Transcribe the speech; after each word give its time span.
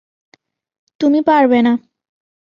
তুমি 0.99 1.19
পারবে 1.21 1.59
না। 1.61 1.73